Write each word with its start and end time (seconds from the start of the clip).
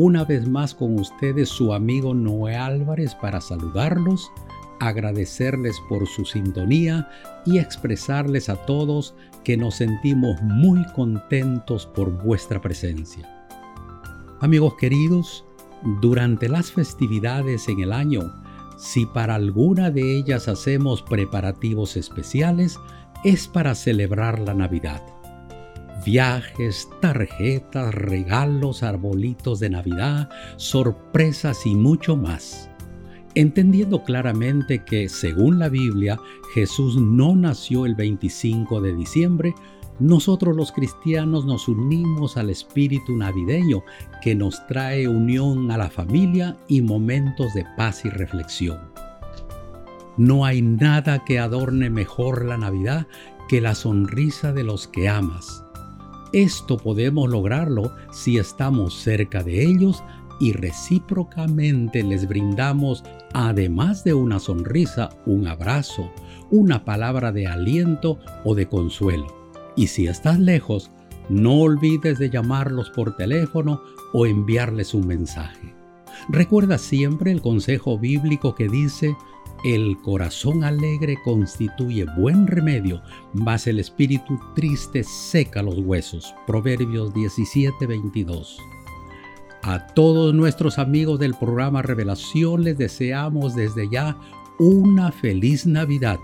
Una 0.00 0.24
vez 0.24 0.46
más 0.46 0.76
con 0.76 0.96
ustedes 1.00 1.48
su 1.48 1.74
amigo 1.74 2.14
Noé 2.14 2.54
Álvarez 2.54 3.16
para 3.16 3.40
saludarlos, 3.40 4.30
agradecerles 4.78 5.74
por 5.88 6.06
su 6.06 6.24
sintonía 6.24 7.10
y 7.44 7.58
expresarles 7.58 8.48
a 8.48 8.64
todos 8.64 9.16
que 9.42 9.56
nos 9.56 9.74
sentimos 9.74 10.40
muy 10.40 10.84
contentos 10.94 11.84
por 11.84 12.12
vuestra 12.22 12.60
presencia. 12.60 13.28
Amigos 14.38 14.74
queridos, 14.78 15.44
durante 16.00 16.48
las 16.48 16.70
festividades 16.70 17.68
en 17.68 17.80
el 17.80 17.92
año, 17.92 18.20
si 18.76 19.04
para 19.04 19.34
alguna 19.34 19.90
de 19.90 20.16
ellas 20.16 20.46
hacemos 20.46 21.02
preparativos 21.02 21.96
especiales, 21.96 22.78
es 23.24 23.48
para 23.48 23.74
celebrar 23.74 24.38
la 24.38 24.54
Navidad 24.54 25.02
viajes, 26.04 26.88
tarjetas, 27.00 27.94
regalos, 27.94 28.82
arbolitos 28.82 29.60
de 29.60 29.70
Navidad, 29.70 30.28
sorpresas 30.56 31.66
y 31.66 31.74
mucho 31.74 32.16
más. 32.16 32.70
Entendiendo 33.34 34.02
claramente 34.02 34.84
que, 34.84 35.08
según 35.08 35.58
la 35.58 35.68
Biblia, 35.68 36.18
Jesús 36.54 36.96
no 36.96 37.36
nació 37.36 37.86
el 37.86 37.94
25 37.94 38.80
de 38.80 38.94
diciembre, 38.94 39.54
nosotros 40.00 40.56
los 40.56 40.72
cristianos 40.72 41.44
nos 41.44 41.68
unimos 41.68 42.36
al 42.36 42.50
espíritu 42.50 43.16
navideño 43.16 43.82
que 44.22 44.34
nos 44.34 44.64
trae 44.66 45.08
unión 45.08 45.70
a 45.70 45.76
la 45.76 45.90
familia 45.90 46.56
y 46.68 46.82
momentos 46.82 47.52
de 47.54 47.66
paz 47.76 48.04
y 48.04 48.10
reflexión. 48.10 48.78
No 50.16 50.44
hay 50.44 50.62
nada 50.62 51.24
que 51.24 51.38
adorne 51.38 51.90
mejor 51.90 52.44
la 52.44 52.56
Navidad 52.56 53.06
que 53.48 53.60
la 53.60 53.74
sonrisa 53.74 54.52
de 54.52 54.62
los 54.62 54.88
que 54.88 55.08
amas, 55.08 55.64
esto 56.32 56.76
podemos 56.76 57.28
lograrlo 57.28 57.92
si 58.12 58.38
estamos 58.38 58.94
cerca 58.94 59.42
de 59.42 59.64
ellos 59.64 60.02
y 60.40 60.52
recíprocamente 60.52 62.02
les 62.02 62.28
brindamos, 62.28 63.02
además 63.32 64.04
de 64.04 64.14
una 64.14 64.38
sonrisa, 64.38 65.10
un 65.26 65.46
abrazo, 65.48 66.10
una 66.50 66.84
palabra 66.84 67.32
de 67.32 67.46
aliento 67.46 68.18
o 68.44 68.54
de 68.54 68.68
consuelo. 68.68 69.26
Y 69.76 69.88
si 69.88 70.06
estás 70.06 70.38
lejos, 70.38 70.90
no 71.28 71.60
olvides 71.60 72.18
de 72.18 72.30
llamarlos 72.30 72.90
por 72.90 73.16
teléfono 73.16 73.82
o 74.12 74.26
enviarles 74.26 74.94
un 74.94 75.06
mensaje. 75.06 75.74
Recuerda 76.28 76.78
siempre 76.78 77.30
el 77.32 77.42
consejo 77.42 77.98
bíblico 77.98 78.54
que 78.54 78.68
dice, 78.68 79.16
el 79.64 79.98
corazón 80.02 80.64
alegre 80.64 81.18
constituye 81.24 82.06
buen 82.16 82.46
remedio, 82.46 83.02
mas 83.32 83.66
el 83.66 83.80
espíritu 83.80 84.38
triste 84.54 85.02
seca 85.02 85.62
los 85.62 85.78
huesos. 85.78 86.34
Proverbios 86.46 87.12
17:22. 87.12 88.58
A 89.62 89.86
todos 89.88 90.34
nuestros 90.34 90.78
amigos 90.78 91.18
del 91.18 91.34
programa 91.34 91.82
Revelación 91.82 92.62
les 92.62 92.78
deseamos 92.78 93.56
desde 93.56 93.88
ya 93.90 94.16
una 94.58 95.10
feliz 95.10 95.66
Navidad, 95.66 96.18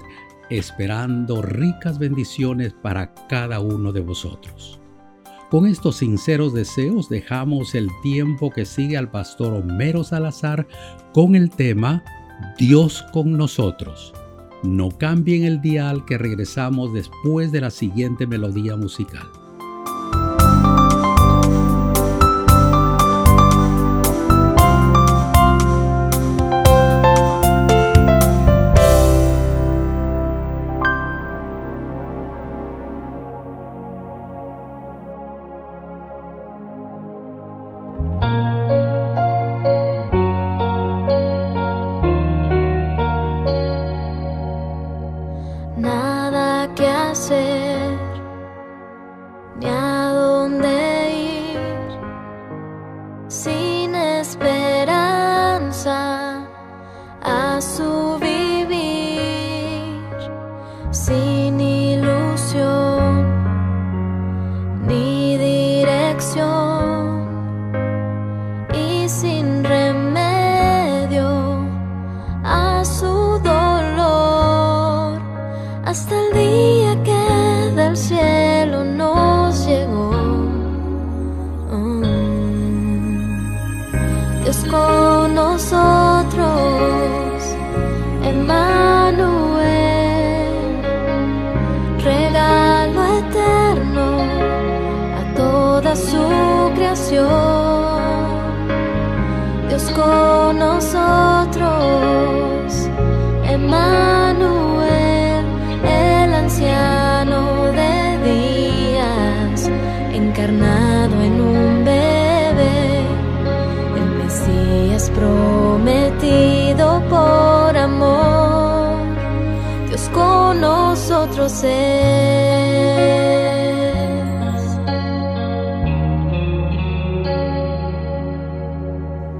esperando 0.51 1.43
ricas 1.43 1.99
bendiciones 1.99 2.73
para 2.73 3.13
cada 3.29 3.61
uno 3.61 3.93
de 3.93 4.01
vosotros. 4.01 4.81
Con 5.51 5.67
estos 5.67 5.97
sinceros 5.97 6.55
deseos 6.55 7.09
dejamos 7.09 7.75
el 7.75 7.89
tiempo 8.03 8.51
que 8.51 8.65
sigue 8.65 8.97
al 8.97 9.11
pastor 9.11 9.55
Homero 9.55 10.03
Salazar 10.03 10.67
con 11.13 11.37
el 11.37 11.51
tema 11.51 12.03
Dios 12.59 13.05
con 13.13 13.37
nosotros. 13.37 14.13
No 14.63 14.91
cambien 14.91 15.45
el 15.45 15.61
dial 15.61 16.05
que 16.07 16.19
regresamos 16.19 16.93
después 16.93 17.53
de 17.53 17.61
la 17.61 17.71
siguiente 17.71 18.27
melodía 18.27 18.77
musical. 18.77 19.29
见 78.09 78.44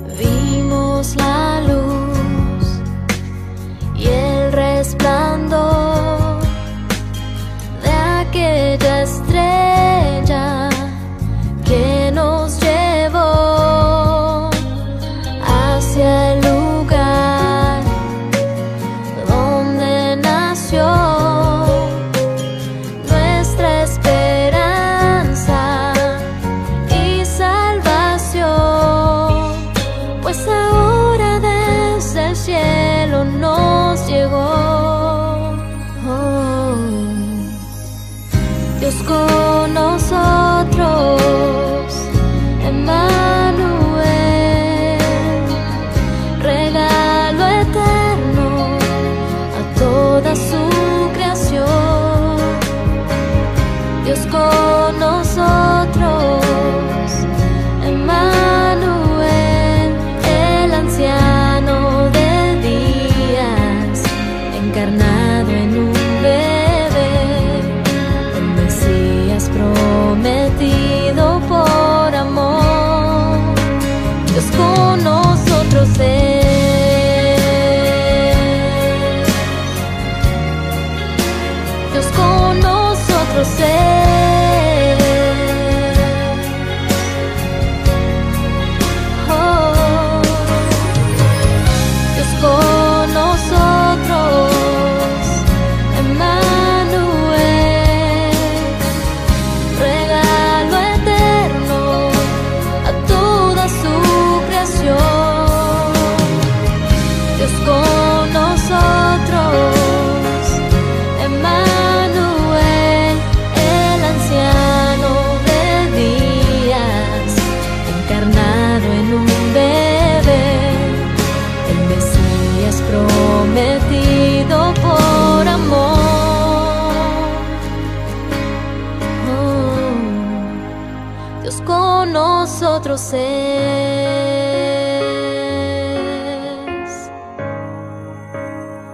Vimos 0.07 1.17
la 1.17 1.44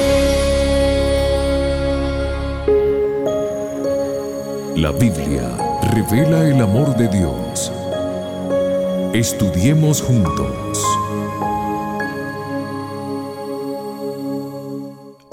La 4.76 4.92
Biblia 4.92 5.50
revela 5.94 6.42
el 6.44 6.60
amor 6.62 6.94
de 6.96 7.08
Dios. 7.08 7.72
Estudiemos 9.12 10.00
juntos. 10.00 10.93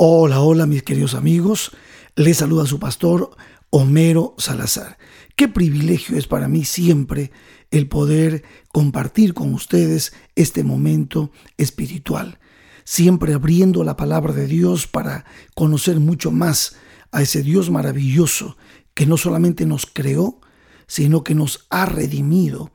Hola, 0.03 0.41
hola 0.41 0.65
mis 0.65 0.81
queridos 0.81 1.13
amigos. 1.13 1.69
Les 2.15 2.37
saluda 2.37 2.65
su 2.65 2.79
pastor 2.79 3.37
Homero 3.69 4.33
Salazar. 4.39 4.97
Qué 5.35 5.47
privilegio 5.47 6.17
es 6.17 6.25
para 6.25 6.47
mí 6.47 6.65
siempre 6.65 7.31
el 7.69 7.87
poder 7.87 8.43
compartir 8.69 9.35
con 9.35 9.53
ustedes 9.53 10.11
este 10.33 10.63
momento 10.63 11.31
espiritual, 11.55 12.39
siempre 12.83 13.35
abriendo 13.35 13.83
la 13.83 13.95
palabra 13.95 14.33
de 14.33 14.47
Dios 14.47 14.87
para 14.87 15.23
conocer 15.53 15.99
mucho 15.99 16.31
más 16.31 16.77
a 17.11 17.21
ese 17.21 17.43
Dios 17.43 17.69
maravilloso 17.69 18.57
que 18.95 19.05
no 19.05 19.17
solamente 19.17 19.67
nos 19.67 19.85
creó, 19.85 20.41
sino 20.87 21.23
que 21.23 21.35
nos 21.35 21.67
ha 21.69 21.85
redimido. 21.85 22.71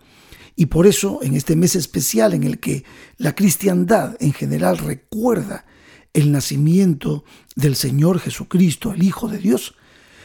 Y 0.54 0.66
por 0.66 0.86
eso, 0.86 1.18
en 1.24 1.34
este 1.34 1.56
mes 1.56 1.74
especial 1.74 2.34
en 2.34 2.44
el 2.44 2.60
que 2.60 2.84
la 3.16 3.34
cristiandad 3.34 4.16
en 4.20 4.32
general 4.32 4.78
recuerda 4.78 5.66
el 6.16 6.32
nacimiento 6.32 7.24
del 7.56 7.76
Señor 7.76 8.20
Jesucristo, 8.20 8.92
el 8.92 9.02
Hijo 9.02 9.28
de 9.28 9.36
Dios, 9.36 9.74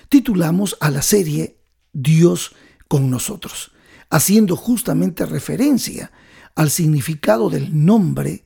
titulamos 0.07 0.77
a 0.79 0.89
la 0.89 1.01
serie 1.01 1.57
Dios 1.91 2.55
con 2.87 3.09
nosotros, 3.09 3.73
haciendo 4.09 4.55
justamente 4.55 5.25
referencia 5.25 6.13
al 6.55 6.71
significado 6.71 7.49
del 7.49 7.85
nombre 7.85 8.45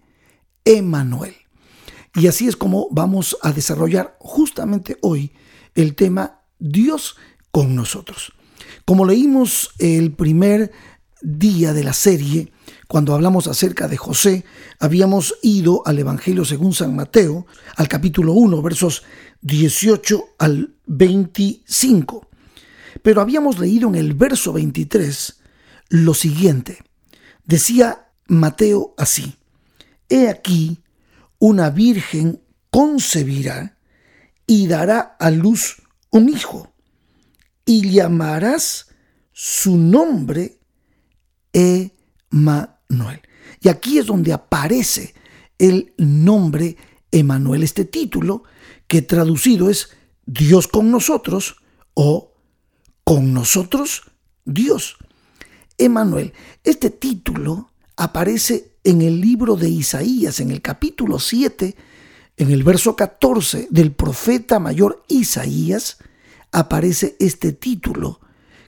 Emanuel. 0.66 1.36
Y 2.16 2.26
así 2.26 2.48
es 2.48 2.58
como 2.58 2.88
vamos 2.90 3.38
a 3.44 3.52
desarrollar 3.52 4.18
justamente 4.20 4.98
hoy 5.02 5.32
el 5.76 5.94
tema 5.94 6.42
Dios 6.58 7.16
con 7.52 7.76
nosotros. 7.76 8.34
Como 8.86 9.06
leímos 9.06 9.70
el 9.78 10.14
primer 10.14 10.72
día 11.22 11.74
de 11.74 11.84
la 11.84 11.94
serie, 11.94 12.52
cuando 12.88 13.14
hablamos 13.14 13.48
acerca 13.48 13.88
de 13.88 13.98
José, 13.98 14.46
habíamos 14.80 15.36
ido 15.42 15.82
al 15.86 16.00
Evangelio 16.00 16.46
según 16.46 16.74
San 16.74 16.96
Mateo, 16.96 17.48
al 17.76 17.88
capítulo 17.88 18.34
1, 18.34 18.62
versos 18.62 19.04
18 19.42 20.36
al 20.38 20.76
25. 20.86 22.30
Pero 23.02 23.22
habíamos 23.22 23.60
leído 23.60 23.90
en 23.90 23.96
el 23.96 24.14
verso 24.14 24.54
23 24.54 25.40
lo 25.90 26.14
siguiente. 26.14 26.84
Decía 27.44 28.08
Mateo 28.28 28.94
así, 28.98 29.36
He 30.10 30.30
aquí, 30.30 30.80
una 31.40 31.70
virgen 31.70 32.42
concebirá 32.70 33.78
y 34.46 34.68
dará 34.68 35.16
a 35.20 35.32
luz 35.32 35.82
un 36.12 36.30
hijo, 36.30 36.74
y 37.66 37.90
llamarás 37.90 38.88
su 39.32 39.76
nombre 39.78 40.60
Emanuel. 42.90 43.22
Y 43.62 43.70
aquí 43.70 43.98
es 43.98 44.06
donde 44.06 44.34
aparece 44.34 45.14
el 45.58 45.94
nombre 45.98 46.78
Emanuel, 47.12 47.64
este 47.64 47.86
título 47.86 48.44
que 48.88 49.02
traducido 49.02 49.70
es 49.70 49.90
Dios 50.26 50.68
con 50.68 50.92
nosotros 50.92 51.58
o 51.94 52.34
con 53.04 53.34
nosotros 53.34 54.04
Dios. 54.44 54.98
Emanuel, 55.78 56.34
este 56.64 56.90
título 56.90 57.72
aparece 57.96 58.78
en 58.84 59.02
el 59.02 59.22
libro 59.22 59.56
de 59.56 59.70
Isaías, 59.70 60.40
en 60.40 60.52
el 60.52 60.62
capítulo 60.62 61.20
7, 61.20 61.76
en 62.38 62.52
el 62.52 62.64
verso 62.64 62.96
14 62.96 63.68
del 63.72 63.94
profeta 63.94 64.60
mayor 64.60 65.04
Isaías, 65.08 65.98
aparece 66.52 67.16
este 67.20 67.52
título 67.54 68.20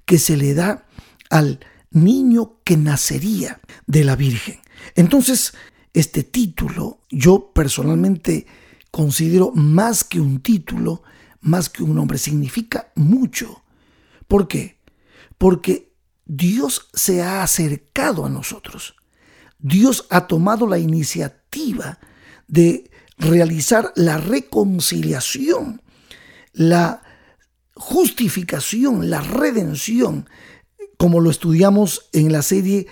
que 0.05 0.17
se 0.17 0.37
le 0.37 0.53
da 0.53 0.87
al 1.29 1.59
niño 1.91 2.59
que 2.63 2.77
nacería 2.77 3.59
de 3.85 4.03
la 4.03 4.15
Virgen. 4.15 4.59
Entonces, 4.95 5.53
este 5.93 6.23
título 6.23 7.01
yo 7.09 7.51
personalmente 7.53 8.45
considero 8.91 9.51
más 9.53 10.03
que 10.03 10.19
un 10.19 10.41
título, 10.41 11.03
más 11.41 11.69
que 11.69 11.83
un 11.83 11.95
nombre, 11.95 12.17
significa 12.17 12.91
mucho. 12.95 13.63
¿Por 14.27 14.47
qué? 14.47 14.79
Porque 15.37 15.93
Dios 16.25 16.89
se 16.93 17.21
ha 17.21 17.41
acercado 17.43 18.25
a 18.25 18.29
nosotros. 18.29 18.95
Dios 19.59 20.05
ha 20.09 20.27
tomado 20.27 20.67
la 20.67 20.77
iniciativa 20.77 21.99
de 22.47 22.91
realizar 23.17 23.91
la 23.95 24.17
reconciliación, 24.17 25.81
la 26.53 27.01
justificación, 27.73 29.09
la 29.09 29.21
redención, 29.21 30.29
como 30.97 31.19
lo 31.19 31.29
estudiamos 31.29 32.09
en 32.11 32.31
la 32.31 32.41
serie 32.41 32.87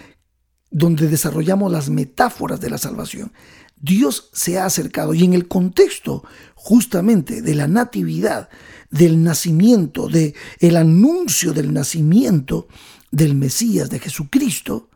donde 0.71 1.07
desarrollamos 1.07 1.71
las 1.71 1.89
metáforas 1.89 2.59
de 2.59 2.69
la 2.69 2.77
salvación. 2.77 3.31
Dios 3.77 4.29
se 4.33 4.57
ha 4.57 4.65
acercado 4.65 5.13
y 5.13 5.23
en 5.23 5.33
el 5.33 5.47
contexto 5.47 6.23
justamente 6.55 7.41
de 7.41 7.55
la 7.55 7.67
natividad, 7.67 8.49
del 8.89 9.23
nacimiento, 9.23 10.07
de 10.07 10.33
el 10.59 10.77
anuncio 10.77 11.53
del 11.53 11.73
nacimiento 11.73 12.67
del 13.11 13.35
Mesías 13.35 13.89
de 13.89 13.99
Jesucristo, 13.99 14.89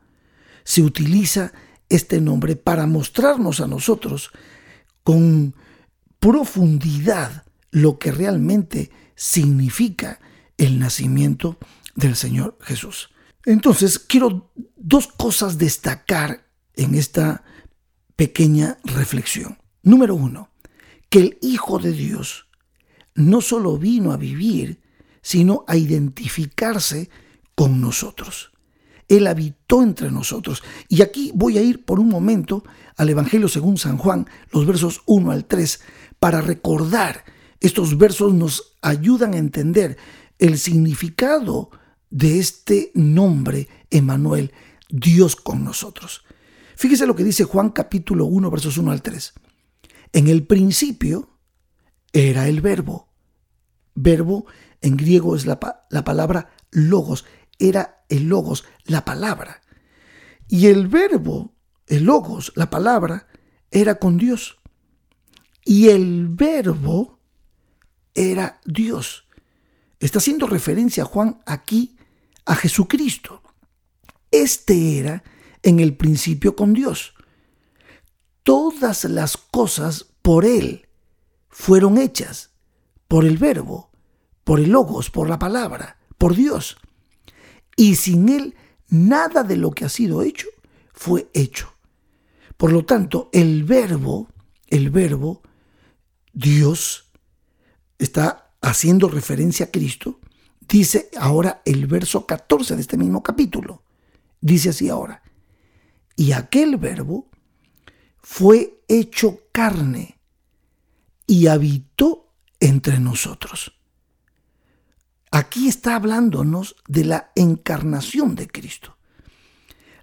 se 0.63 0.81
utiliza 0.81 1.51
este 1.89 2.21
nombre 2.21 2.55
para 2.55 2.85
mostrarnos 2.85 3.59
a 3.59 3.67
nosotros 3.67 4.31
con 5.03 5.55
profundidad 6.19 7.45
lo 7.71 7.97
que 7.97 8.11
realmente 8.11 8.91
significa 9.15 10.19
el 10.57 10.79
nacimiento 10.79 11.57
del 11.99 12.15
Señor 12.15 12.57
Jesús. 12.61 13.09
Entonces, 13.45 13.99
quiero 13.99 14.51
dos 14.75 15.07
cosas 15.07 15.57
destacar 15.57 16.45
en 16.75 16.95
esta 16.95 17.43
pequeña 18.15 18.79
reflexión. 18.83 19.57
Número 19.83 20.15
uno, 20.15 20.49
que 21.09 21.19
el 21.19 21.37
Hijo 21.41 21.79
de 21.79 21.91
Dios 21.91 22.47
no 23.15 23.41
solo 23.41 23.77
vino 23.77 24.11
a 24.11 24.17
vivir, 24.17 24.81
sino 25.21 25.63
a 25.67 25.75
identificarse 25.75 27.09
con 27.55 27.81
nosotros. 27.81 28.51
Él 29.07 29.27
habitó 29.27 29.81
entre 29.81 30.11
nosotros. 30.11 30.63
Y 30.87 31.01
aquí 31.01 31.31
voy 31.33 31.57
a 31.57 31.61
ir 31.61 31.83
por 31.83 31.99
un 31.99 32.09
momento 32.09 32.63
al 32.95 33.09
Evangelio 33.09 33.47
según 33.47 33.77
San 33.77 33.97
Juan, 33.97 34.27
los 34.51 34.65
versos 34.65 35.01
1 35.07 35.31
al 35.31 35.45
3, 35.45 35.81
para 36.19 36.41
recordar. 36.41 37.25
Estos 37.59 37.97
versos 37.97 38.33
nos 38.33 38.77
ayudan 38.81 39.33
a 39.33 39.37
entender 39.37 39.97
el 40.37 40.57
significado 40.57 41.71
de 42.09 42.39
este 42.39 42.91
nombre, 42.93 43.67
Emanuel, 43.89 44.53
Dios 44.89 45.35
con 45.35 45.63
nosotros. 45.63 46.23
Fíjese 46.75 47.05
lo 47.05 47.15
que 47.15 47.23
dice 47.23 47.43
Juan 47.43 47.69
capítulo 47.69 48.25
1, 48.25 48.49
versos 48.49 48.77
1 48.77 48.91
al 48.91 49.01
3. 49.01 49.33
En 50.13 50.27
el 50.27 50.45
principio 50.45 51.37
era 52.13 52.47
el 52.47 52.61
verbo. 52.61 53.09
Verbo 53.95 54.45
en 54.81 54.97
griego 54.97 55.35
es 55.35 55.45
la, 55.45 55.59
la 55.89 56.03
palabra 56.03 56.51
logos. 56.71 57.25
Era 57.59 58.05
el 58.09 58.29
logos, 58.29 58.63
la 58.85 59.05
palabra. 59.05 59.61
Y 60.47 60.67
el 60.67 60.87
verbo, 60.87 61.53
el 61.87 62.05
logos, 62.05 62.53
la 62.55 62.69
palabra, 62.69 63.27
era 63.71 63.95
con 63.95 64.17
Dios. 64.17 64.57
Y 65.65 65.89
el 65.89 66.29
verbo 66.29 67.19
era 68.15 68.59
Dios. 68.65 69.25
Está 69.99 70.19
haciendo 70.19 70.47
referencia 70.47 71.03
Juan 71.05 71.41
aquí 71.45 71.98
a 72.49 72.55
Jesucristo. 72.55 73.43
Este 74.31 74.97
era 74.97 75.23
en 75.61 75.79
el 75.79 75.95
principio 75.95 76.55
con 76.55 76.73
Dios. 76.73 77.13
Todas 78.41 79.03
las 79.03 79.37
cosas 79.37 80.07
por 80.23 80.45
Él 80.45 80.87
fueron 81.49 81.99
hechas, 81.99 82.49
por 83.07 83.23
el 83.25 83.37
verbo, 83.37 83.91
por 84.43 84.59
el 84.59 84.71
logos, 84.71 85.11
por 85.11 85.29
la 85.29 85.37
palabra, 85.37 85.99
por 86.17 86.33
Dios. 86.35 86.77
Y 87.75 87.95
sin 87.95 88.29
Él 88.29 88.55
nada 88.87 89.43
de 89.43 89.55
lo 89.55 89.69
que 89.69 89.85
ha 89.85 89.89
sido 89.89 90.23
hecho 90.23 90.47
fue 90.91 91.29
hecho. 91.35 91.71
Por 92.57 92.71
lo 92.71 92.83
tanto, 92.83 93.29
el 93.31 93.63
verbo, 93.63 94.27
el 94.67 94.89
verbo, 94.89 95.43
Dios, 96.33 97.11
está 97.99 98.55
haciendo 98.59 99.07
referencia 99.07 99.67
a 99.67 99.71
Cristo, 99.71 100.18
dice 100.69 101.09
ahora 101.17 101.61
el 101.65 101.87
verso 101.87 102.25
14 102.25 102.75
de 102.75 102.81
este 102.81 102.97
mismo 102.97 103.23
capítulo. 103.23 103.83
Dice 104.41 104.69
así 104.69 104.87
ahora, 104.87 105.21
y 106.15 106.31
aquel 106.31 106.77
verbo 106.77 107.29
fue 108.17 108.83
hecho 108.87 109.39
carne 109.51 110.19
y 111.25 111.47
habitó 111.47 112.33
entre 112.59 112.99
nosotros. 112.99 113.73
Aquí 115.31 115.67
está 115.67 115.95
hablándonos 115.95 116.75
de 116.87 117.05
la 117.05 117.31
encarnación 117.35 118.35
de 118.35 118.47
Cristo. 118.47 118.97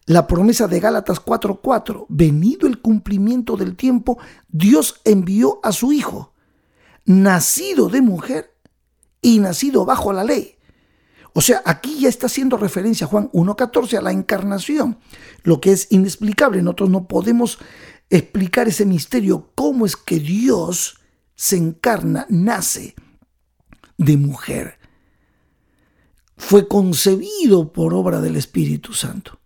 La 0.04 0.28
promesa 0.28 0.68
de 0.68 0.78
Gálatas 0.78 1.18
4:4, 1.18 2.06
venido 2.08 2.68
el 2.68 2.80
cumplimiento 2.80 3.56
del 3.56 3.74
tiempo, 3.74 4.18
Dios 4.48 5.00
envió 5.04 5.58
a 5.64 5.72
su 5.72 5.92
Hijo, 5.92 6.32
nacido 7.04 7.88
de 7.88 8.02
mujer 8.02 8.56
y 9.20 9.40
nacido 9.40 9.84
bajo 9.84 10.12
la 10.12 10.22
ley. 10.22 10.55
O 11.38 11.42
sea, 11.42 11.60
aquí 11.66 12.00
ya 12.00 12.08
está 12.08 12.28
haciendo 12.28 12.56
referencia 12.56 13.06
Juan 13.06 13.30
1.14 13.30 13.98
a 13.98 14.00
la 14.00 14.10
encarnación, 14.10 14.96
lo 15.42 15.60
que 15.60 15.70
es 15.70 15.86
inexplicable. 15.90 16.62
Nosotros 16.62 16.88
no 16.88 17.06
podemos 17.06 17.58
explicar 18.08 18.68
ese 18.68 18.86
misterio, 18.86 19.50
cómo 19.54 19.84
es 19.84 19.96
que 19.96 20.18
Dios 20.18 20.98
se 21.34 21.58
encarna, 21.58 22.24
nace 22.30 22.94
de 23.98 24.16
mujer. 24.16 24.78
Fue 26.38 26.66
concebido 26.66 27.70
por 27.70 27.92
obra 27.92 28.22
del 28.22 28.36
Espíritu 28.36 28.94
Santo. 28.94 29.38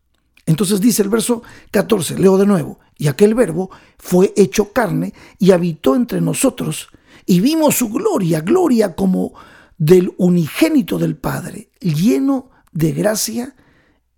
Entonces 0.47 0.81
dice 0.81 1.03
el 1.03 1.09
verso 1.09 1.43
14, 1.73 2.21
leo 2.21 2.39
de 2.39 2.47
nuevo, 2.47 2.79
y 2.99 3.09
aquel 3.09 3.35
verbo 3.35 3.69
fue 3.99 4.33
hecho 4.37 4.73
carne 4.73 5.13
y 5.41 5.51
habitó 5.51 5.97
entre 5.97 6.21
nosotros, 6.21 6.89
y 7.27 7.41
vimos 7.41 7.75
su 7.75 7.89
gloria, 7.89 8.43
gloria 8.43 8.95
como 8.95 9.35
del 9.81 10.13
unigénito 10.19 10.99
del 10.99 11.17
Padre, 11.17 11.71
lleno 11.81 12.51
de 12.71 12.93
gracia 12.93 13.57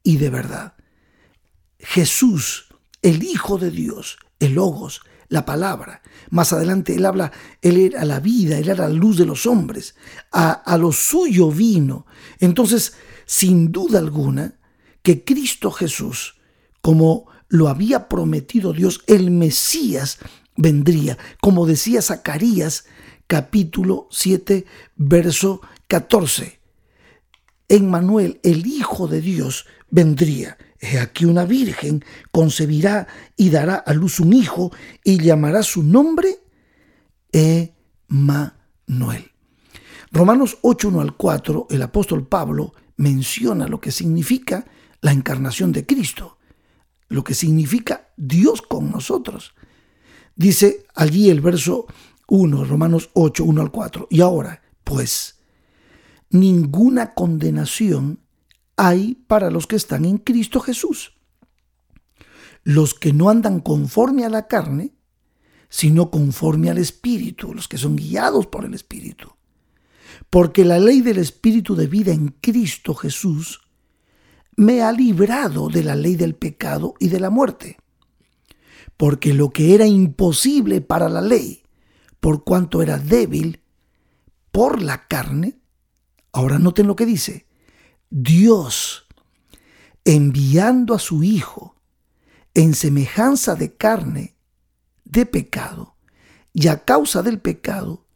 y 0.02 0.16
de 0.16 0.28
verdad. 0.28 0.75
Jesús, 1.78 2.66
el 3.00 3.23
Hijo 3.23 3.59
de 3.59 3.71
Dios, 3.71 4.19
el 4.40 4.54
Logos, 4.54 5.02
la 5.28 5.47
palabra. 5.47 6.02
Más 6.31 6.52
adelante 6.52 6.97
él 6.97 7.07
habla, 7.07 7.31
él 7.62 7.78
era 7.78 8.04
la 8.04 8.19
vida, 8.19 8.59
él 8.59 8.71
era 8.71 8.88
la 8.88 8.95
luz 8.95 9.16
de 9.16 9.25
los 9.25 9.47
hombres, 9.47 9.95
a, 10.33 10.50
a 10.50 10.76
lo 10.76 10.90
suyo 10.90 11.49
vino. 11.49 12.07
Entonces, 12.40 12.95
sin 13.25 13.71
duda 13.71 14.00
alguna, 14.00 14.59
que 15.02 15.25
Cristo 15.25 15.71
Jesús, 15.71 16.40
como 16.81 17.28
lo 17.47 17.69
había 17.69 18.09
prometido 18.09 18.73
Dios, 18.73 19.04
el 19.07 19.31
Mesías 19.31 20.19
vendría. 20.57 21.19
Como 21.40 21.66
decía 21.66 22.02
Zacarías, 22.02 22.85
capítulo 23.33 24.09
7, 24.11 24.67
verso 24.95 25.62
14. 25.89 26.61
En 27.67 27.89
Manuel, 27.89 28.39
el 28.43 28.67
Hijo 28.67 29.09
de 29.09 29.23
Dios, 29.23 29.65
vendría. 29.89 30.59
He 30.79 30.99
aquí 30.99 31.25
una 31.25 31.47
virgen 31.47 32.05
concebirá 32.31 33.09
y 33.35 33.49
dará 33.49 33.77
a 33.77 33.95
luz 33.95 34.21
un 34.21 34.35
hijo 34.35 34.71
y 35.03 35.17
llamará 35.17 35.62
su 35.62 35.83
nombre 35.83 36.41
Emanuel. 37.33 38.53
Romanos 40.11 40.59
8, 40.61 40.89
1 40.89 41.01
al 41.01 41.17
4, 41.17 41.69
el 41.71 41.81
apóstol 41.81 42.27
Pablo 42.27 42.75
menciona 42.99 43.67
lo 43.67 43.81
que 43.81 43.93
significa 43.93 44.67
la 45.01 45.12
encarnación 45.12 45.73
de 45.73 45.87
Cristo, 45.87 46.37
lo 47.09 47.25
que 47.25 47.33
significa 47.33 48.11
Dios 48.19 48.61
con 48.61 48.91
nosotros. 48.91 49.55
Dice 50.37 50.85
allí 50.95 51.31
el 51.31 51.41
verso 51.41 51.87
1, 52.35 52.65
Romanos 52.65 53.11
8, 53.12 53.45
1 53.45 53.61
al 53.61 53.71
4. 53.71 54.07
Y 54.09 54.23
ahora, 54.23 54.62
pues, 54.85 55.39
ninguna 56.31 57.12
condenación 57.12 58.21
hay 58.75 59.17
para 59.27 59.51
los 59.51 59.67
que 59.67 59.77
están 59.77 60.07
en 60.07 60.17
Cristo 60.17 60.59
Jesús. 60.61 61.12
Los 62.62 62.95
que 62.95 63.12
no 63.12 63.29
andan 63.29 63.61
conforme 63.61 64.25
a 64.25 64.31
la 64.31 64.47
carne, 64.47 64.95
sino 65.69 66.11
conforme 66.11 66.71
al 66.71 66.79
Espíritu, 66.79 67.53
los 67.53 67.69
que 67.69 67.77
son 67.77 67.97
guiados 67.97 68.47
por 68.47 68.65
el 68.65 68.73
Espíritu. 68.73 69.31
Porque 70.31 70.65
la 70.65 70.79
ley 70.79 71.03
del 71.03 71.19
Espíritu 71.19 71.75
de 71.75 71.87
vida 71.87 72.12
en 72.15 72.29
Cristo 72.41 72.95
Jesús 72.95 73.61
me 74.57 74.81
ha 74.81 74.91
librado 74.91 75.69
de 75.69 75.85
la 75.85 75.97
ley 75.97 76.17
del 76.17 76.35
pecado 76.35 76.95
y 76.99 77.09
de 77.09 77.21
la 77.21 77.29
muerte. 77.29 77.77
Porque 78.97 79.35
lo 79.35 79.51
que 79.51 79.75
era 79.75 79.87
imposible 79.87 80.81
para 80.81 81.11
la 81.11 81.21
ley, 81.21 81.62
por 82.23 82.45
cuanto 82.45 82.83
era 82.83 82.99
débil 82.99 83.64
por 84.52 84.81
la 84.81 85.09
carne, 85.09 85.59
ahora 86.31 86.61
noten 86.61 86.87
lo 86.87 86.95
que 86.95 87.05
dice, 87.05 87.49
Dios, 88.11 89.09
enviando 90.05 90.95
a 90.95 91.00
su 91.00 91.25
Hijo 91.25 91.75
en 92.55 92.75
semejanza 92.75 93.57
de 93.57 93.75
carne, 93.75 94.37
de 95.05 95.26
pecado, 95.26 95.97
y 96.52 96.69
a 96.69 96.85
causa 96.85 97.25
del 97.25 97.41
pecado, 97.41 98.07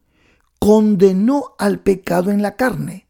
condenó 0.60 1.56
al 1.58 1.80
pecado 1.80 2.30
en 2.30 2.42
la 2.42 2.54
carne 2.54 3.08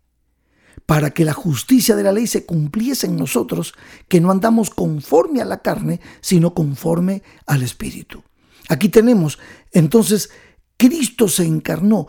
para 0.86 1.10
que 1.10 1.26
la 1.26 1.34
justicia 1.34 1.94
de 1.94 2.04
la 2.04 2.12
ley 2.12 2.26
se 2.26 2.46
cumpliese 2.46 3.06
en 3.06 3.16
nosotros, 3.16 3.74
que 4.08 4.22
no 4.22 4.30
andamos 4.30 4.70
conforme 4.70 5.42
a 5.42 5.44
la 5.44 5.60
carne, 5.60 6.00
sino 6.22 6.54
conforme 6.54 7.22
al 7.44 7.62
Espíritu. 7.62 8.24
Aquí 8.70 8.88
tenemos, 8.88 9.38
entonces, 9.72 10.30
Cristo 10.76 11.28
se 11.28 11.44
encarnó, 11.44 12.06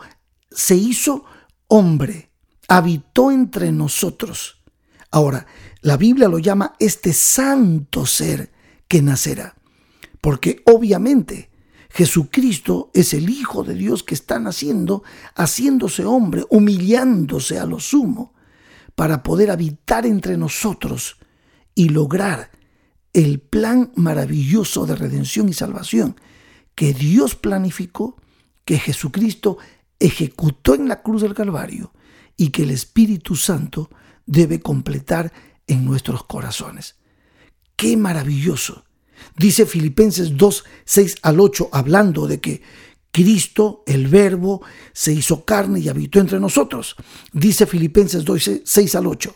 se 0.50 0.76
hizo 0.76 1.24
hombre, 1.68 2.30
habitó 2.68 3.30
entre 3.30 3.72
nosotros. 3.72 4.62
Ahora, 5.10 5.46
la 5.80 5.96
Biblia 5.96 6.28
lo 6.28 6.38
llama 6.38 6.74
este 6.78 7.12
santo 7.12 8.04
ser 8.04 8.52
que 8.86 9.00
nacerá, 9.00 9.56
porque 10.20 10.62
obviamente 10.66 11.50
Jesucristo 11.90 12.90
es 12.92 13.14
el 13.14 13.30
Hijo 13.30 13.64
de 13.64 13.74
Dios 13.74 14.02
que 14.02 14.14
está 14.14 14.38
naciendo, 14.38 15.02
haciéndose 15.34 16.04
hombre, 16.04 16.44
humillándose 16.50 17.58
a 17.58 17.66
lo 17.66 17.80
sumo 17.80 18.34
para 18.94 19.22
poder 19.22 19.50
habitar 19.50 20.06
entre 20.06 20.36
nosotros 20.36 21.16
y 21.74 21.88
lograr 21.88 22.50
el 23.12 23.40
plan 23.40 23.92
maravilloso 23.94 24.86
de 24.86 24.96
redención 24.96 25.48
y 25.48 25.54
salvación 25.54 26.16
que 26.74 26.92
Dios 26.92 27.34
planificó, 27.34 28.16
que 28.68 28.78
Jesucristo 28.78 29.56
ejecutó 29.98 30.74
en 30.74 30.88
la 30.88 31.00
cruz 31.00 31.22
del 31.22 31.32
Calvario 31.32 31.90
y 32.36 32.50
que 32.50 32.64
el 32.64 32.70
Espíritu 32.70 33.34
Santo 33.34 33.88
debe 34.26 34.60
completar 34.60 35.32
en 35.66 35.86
nuestros 35.86 36.24
corazones. 36.24 36.96
¡Qué 37.76 37.96
maravilloso! 37.96 38.84
Dice 39.38 39.64
Filipenses 39.64 40.36
2, 40.36 40.64
6 40.84 41.16
al 41.22 41.40
8, 41.40 41.70
hablando 41.72 42.26
de 42.26 42.40
que 42.40 42.60
Cristo, 43.10 43.84
el 43.86 44.06
Verbo, 44.06 44.60
se 44.92 45.14
hizo 45.14 45.46
carne 45.46 45.80
y 45.80 45.88
habitó 45.88 46.20
entre 46.20 46.38
nosotros. 46.38 46.94
Dice 47.32 47.64
Filipenses 47.64 48.22
2, 48.22 48.50
6 48.64 48.94
al 48.96 49.06
8, 49.06 49.34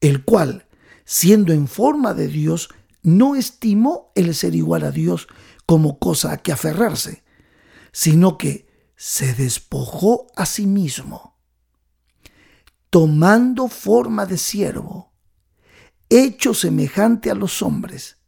el 0.00 0.24
cual, 0.24 0.66
siendo 1.04 1.52
en 1.52 1.68
forma 1.68 2.14
de 2.14 2.26
Dios, 2.26 2.68
no 3.04 3.36
estimó 3.36 4.10
el 4.16 4.34
ser 4.34 4.56
igual 4.56 4.82
a 4.82 4.90
Dios 4.90 5.28
como 5.66 6.00
cosa 6.00 6.32
a 6.32 6.38
que 6.38 6.50
aferrarse, 6.50 7.22
sino 7.96 8.36
que 8.36 8.68
se 8.94 9.32
despojó 9.32 10.26
a 10.36 10.44
sí 10.44 10.66
mismo, 10.66 11.38
tomando 12.90 13.68
forma 13.68 14.26
de 14.26 14.36
siervo, 14.36 15.14
hecho 16.10 16.52
semejante 16.52 17.30
a 17.30 17.34
los 17.34 17.62
hombres, 17.62 18.18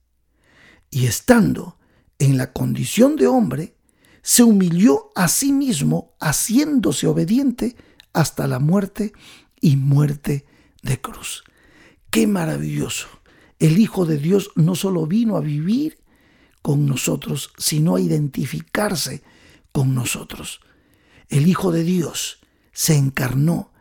y 0.89 1.05
estando 1.05 1.77
en 2.19 2.39
la 2.39 2.55
condición 2.55 3.17
de 3.17 3.27
hombre, 3.27 3.77
se 4.23 4.43
humilló 4.43 5.13
a 5.15 5.29
sí 5.29 5.53
mismo, 5.53 6.17
haciéndose 6.19 7.07
obediente 7.07 7.77
hasta 8.15 8.47
la 8.47 8.61
muerte 8.61 9.13
y 9.61 9.77
muerte 9.77 10.47
de 10.81 10.99
cruz. 10.99 11.45
Qué 12.09 12.27
maravilloso. 12.27 13.09
El 13.59 13.79
Hijo 13.79 14.07
de 14.07 14.17
Dios 14.17 14.51
no 14.57 14.75
solo 14.75 15.07
vino 15.07 15.37
a 15.37 15.43
vivir 15.43 15.99
con 16.63 16.87
nosotros, 16.87 17.53
sino 17.59 17.97
a 17.97 18.01
identificarse 18.01 19.23
con 19.73 19.95
nosotros. 19.95 20.61
El 21.29 21.47
Hijo 21.47 21.73
de 21.73 21.85
Dios 21.85 22.41
se 22.73 22.97
encarnó 22.97 23.73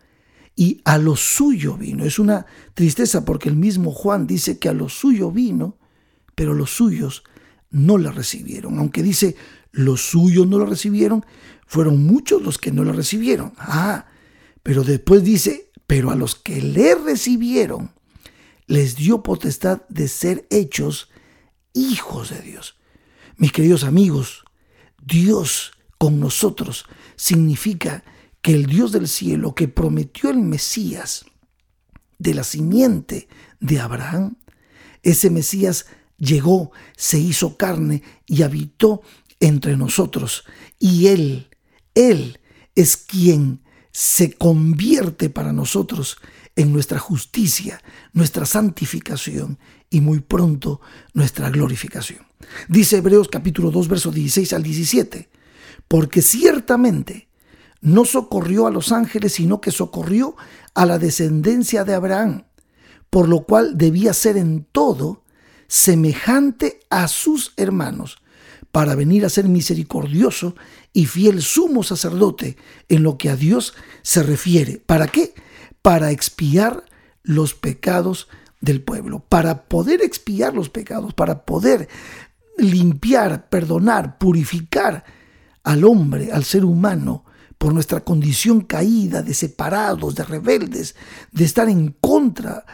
y 0.55 0.81
a 0.85 0.97
lo 0.97 1.15
suyo 1.15 1.77
vino. 1.77 2.03
Es 2.03 2.19
una 2.19 2.45
tristeza 2.73 3.23
porque 3.23 3.49
el 3.49 3.55
mismo 3.55 3.91
Juan 3.91 4.25
dice 4.27 4.57
que 4.57 4.69
a 4.69 4.73
lo 4.73 4.89
suyo 4.89 5.31
vino, 5.31 5.77
pero 6.35 6.53
los 6.53 6.71
suyos 6.71 7.23
no 7.69 7.97
le 7.97 8.11
recibieron. 8.11 8.79
Aunque 8.79 9.03
dice 9.03 9.35
los 9.71 10.01
suyos 10.01 10.47
no 10.47 10.57
lo 10.57 10.65
recibieron, 10.65 11.25
fueron 11.67 12.05
muchos 12.05 12.41
los 12.41 12.57
que 12.57 12.71
no 12.71 12.83
lo 12.83 12.93
recibieron. 12.93 13.53
Ah, 13.57 14.07
pero 14.63 14.83
después 14.83 15.23
dice, 15.23 15.71
pero 15.85 16.09
a 16.09 16.15
los 16.15 16.35
que 16.35 16.61
le 16.61 16.95
recibieron, 16.95 17.91
les 18.65 18.95
dio 18.95 19.21
potestad 19.21 19.81
de 19.89 20.07
ser 20.07 20.47
hechos 20.49 21.09
hijos 21.73 22.31
de 22.31 22.41
Dios. 22.41 22.77
Mis 23.37 23.51
queridos 23.51 23.83
amigos, 23.83 24.43
Dios 25.01 25.71
con 25.97 26.19
nosotros 26.19 26.85
significa 27.15 28.03
que 28.41 28.53
el 28.53 28.65
Dios 28.65 28.91
del 28.91 29.07
cielo 29.07 29.55
que 29.55 29.67
prometió 29.67 30.29
el 30.29 30.37
Mesías 30.37 31.25
de 32.19 32.33
la 32.33 32.43
simiente 32.43 33.27
de 33.59 33.79
Abraham, 33.79 34.37
ese 35.03 35.29
Mesías 35.29 35.85
llegó, 36.17 36.71
se 36.95 37.19
hizo 37.19 37.57
carne 37.57 38.03
y 38.25 38.43
habitó 38.43 39.01
entre 39.39 39.77
nosotros. 39.77 40.43
Y 40.79 41.07
Él, 41.07 41.49
Él 41.95 42.39
es 42.75 42.97
quien 42.97 43.61
se 43.91 44.33
convierte 44.33 45.29
para 45.29 45.53
nosotros 45.53 46.17
en 46.55 46.73
nuestra 46.73 46.99
justicia, 46.99 47.81
nuestra 48.13 48.45
santificación 48.45 49.59
y 49.89 50.01
muy 50.01 50.19
pronto 50.19 50.81
nuestra 51.13 51.49
glorificación. 51.49 52.25
Dice 52.67 52.97
Hebreos 52.97 53.29
capítulo 53.29 53.71
2, 53.71 53.87
versos 53.87 54.13
16 54.13 54.53
al 54.53 54.63
17, 54.63 55.29
porque 55.87 56.21
ciertamente 56.21 57.27
no 57.81 58.05
socorrió 58.05 58.67
a 58.67 58.71
los 58.71 58.91
ángeles, 58.91 59.33
sino 59.33 59.61
que 59.61 59.71
socorrió 59.71 60.35
a 60.73 60.85
la 60.85 60.99
descendencia 60.99 61.83
de 61.83 61.93
Abraham, 61.93 62.45
por 63.09 63.27
lo 63.27 63.43
cual 63.43 63.77
debía 63.77 64.13
ser 64.13 64.37
en 64.37 64.65
todo 64.71 65.23
semejante 65.67 66.79
a 66.89 67.07
sus 67.07 67.53
hermanos, 67.57 68.17
para 68.71 68.95
venir 68.95 69.25
a 69.25 69.29
ser 69.29 69.47
misericordioso 69.47 70.55
y 70.93 71.05
fiel 71.05 71.41
sumo 71.41 71.83
sacerdote 71.83 72.57
en 72.89 73.03
lo 73.03 73.17
que 73.17 73.29
a 73.29 73.35
Dios 73.35 73.73
se 74.01 74.23
refiere. 74.23 74.77
¿Para 74.85 75.07
qué? 75.07 75.33
Para 75.81 76.11
expiar 76.11 76.83
los 77.23 77.53
pecados 77.53 78.27
del 78.61 78.81
pueblo, 78.81 79.23
para 79.27 79.63
poder 79.63 80.01
expiar 80.01 80.53
los 80.53 80.69
pecados, 80.69 81.13
para 81.13 81.45
poder 81.45 81.87
limpiar, 82.57 83.49
perdonar, 83.49 84.17
purificar 84.17 85.05
al 85.67 85.83
hombre, 85.83 86.31
al 86.31 86.45
ser 86.45 86.63
humano, 86.63 87.25
por 87.57 87.73
nuestra 87.73 87.99
condición 88.01 88.61
caída, 88.61 89.21
de 89.21 89.33
separados, 89.33 90.15
de 90.15 90.23
rebeldes, 90.23 90.95
de 91.33 91.43
estar 91.43 91.67
en 91.67 91.89
contra 91.99 92.65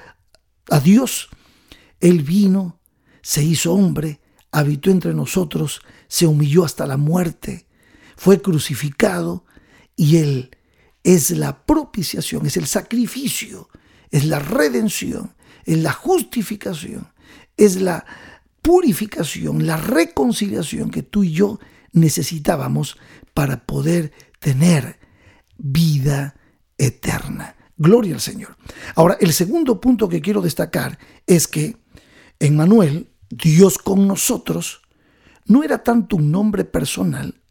a 0.69 0.79
Dios. 0.79 1.29
Él 1.99 2.21
vino, 2.21 2.79
se 3.23 3.41
hizo 3.43 3.73
hombre, 3.73 4.21
habitó 4.51 4.91
entre 4.91 5.15
nosotros, 5.15 5.81
se 6.07 6.27
humilló 6.27 6.65
hasta 6.65 6.85
la 6.85 6.97
muerte, 6.97 7.65
fue 8.15 8.43
crucificado 8.43 9.43
y 9.95 10.17
Él 10.17 10.55
es 11.03 11.31
la 11.31 11.65
propiciación, 11.65 12.45
es 12.45 12.57
el 12.57 12.67
sacrificio, 12.67 13.69
es 14.11 14.25
la 14.25 14.37
redención, 14.37 15.33
es 15.65 15.79
la 15.79 15.93
justificación, 15.93 17.11
es 17.57 17.81
la 17.81 18.05
purificación, 18.61 19.65
la 19.65 19.77
reconciliación 19.77 20.91
que 20.91 21.01
tú 21.01 21.23
y 21.23 21.31
yo 21.31 21.59
necesitábamos 21.93 22.97
para 23.33 23.65
poder 23.65 24.11
tener 24.39 24.99
vida 25.57 26.35
eterna. 26.77 27.55
Gloria 27.77 28.15
al 28.15 28.21
Señor. 28.21 28.57
Ahora, 28.95 29.17
el 29.19 29.33
segundo 29.33 29.79
punto 29.79 30.09
que 30.09 30.21
quiero 30.21 30.41
destacar 30.41 30.99
es 31.25 31.47
que 31.47 31.77
en 32.39 32.55
Manuel, 32.55 33.09
Dios 33.29 33.77
con 33.77 34.07
nosotros, 34.07 34.81
no 35.45 35.63
era 35.63 35.83
tanto 35.83 36.17
un 36.17 36.31
nombre 36.31 36.65
personal, 36.65 37.41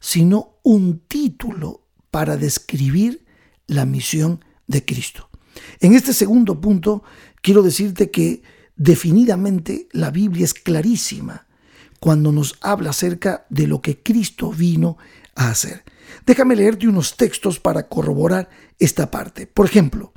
sino 0.00 0.58
un 0.62 1.00
título 1.06 1.86
para 2.10 2.36
describir 2.36 3.24
la 3.66 3.84
misión 3.84 4.44
de 4.66 4.84
Cristo. 4.84 5.28
En 5.80 5.94
este 5.94 6.12
segundo 6.12 6.60
punto, 6.60 7.02
quiero 7.40 7.62
decirte 7.62 8.10
que 8.10 8.42
definidamente 8.76 9.88
la 9.92 10.10
Biblia 10.10 10.44
es 10.44 10.54
clarísima 10.54 11.45
cuando 12.06 12.30
nos 12.30 12.54
habla 12.60 12.90
acerca 12.90 13.46
de 13.50 13.66
lo 13.66 13.82
que 13.82 14.00
Cristo 14.00 14.52
vino 14.52 14.96
a 15.34 15.48
hacer. 15.48 15.82
Déjame 16.24 16.54
leerte 16.54 16.86
unos 16.86 17.16
textos 17.16 17.58
para 17.58 17.88
corroborar 17.88 18.48
esta 18.78 19.10
parte. 19.10 19.48
Por 19.48 19.66
ejemplo, 19.66 20.12